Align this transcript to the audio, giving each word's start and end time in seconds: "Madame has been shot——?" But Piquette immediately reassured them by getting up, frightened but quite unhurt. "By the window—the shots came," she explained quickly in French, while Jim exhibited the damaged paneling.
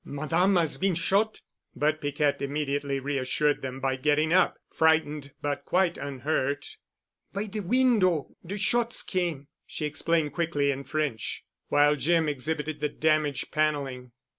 "Madame 0.03 0.55
has 0.55 0.79
been 0.79 0.95
shot——?" 0.95 1.41
But 1.75 2.01
Piquette 2.01 2.41
immediately 2.41 2.99
reassured 2.99 3.61
them 3.61 3.79
by 3.79 3.97
getting 3.97 4.33
up, 4.33 4.57
frightened 4.73 5.31
but 5.43 5.63
quite 5.63 5.95
unhurt. 5.99 6.77
"By 7.33 7.43
the 7.43 7.59
window—the 7.59 8.57
shots 8.57 9.03
came," 9.03 9.47
she 9.67 9.85
explained 9.85 10.33
quickly 10.33 10.71
in 10.71 10.85
French, 10.85 11.43
while 11.67 11.95
Jim 11.95 12.27
exhibited 12.27 12.79
the 12.79 12.89
damaged 12.89 13.51
paneling. 13.51 14.11